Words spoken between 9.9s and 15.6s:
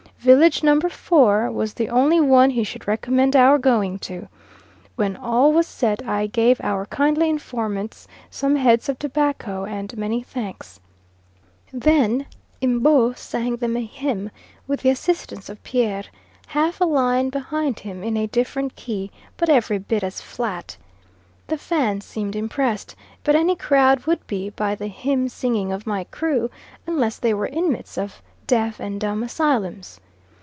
many thanks. Then M'bo sang them a hymn, with the assistance